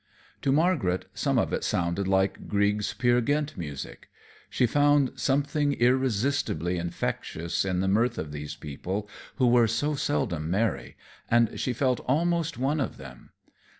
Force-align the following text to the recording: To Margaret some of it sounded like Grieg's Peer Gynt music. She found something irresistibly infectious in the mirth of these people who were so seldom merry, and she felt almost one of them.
To 0.41 0.51
Margaret 0.51 1.05
some 1.13 1.37
of 1.37 1.53
it 1.53 1.63
sounded 1.63 2.07
like 2.07 2.47
Grieg's 2.47 2.91
Peer 2.91 3.21
Gynt 3.21 3.55
music. 3.55 4.09
She 4.49 4.65
found 4.65 5.11
something 5.15 5.73
irresistibly 5.73 6.77
infectious 6.79 7.63
in 7.63 7.81
the 7.81 7.87
mirth 7.87 8.17
of 8.17 8.31
these 8.31 8.55
people 8.55 9.07
who 9.35 9.45
were 9.45 9.67
so 9.67 9.93
seldom 9.93 10.49
merry, 10.49 10.97
and 11.29 11.59
she 11.59 11.71
felt 11.71 11.99
almost 12.07 12.57
one 12.57 12.79
of 12.81 12.97
them. 12.97 13.29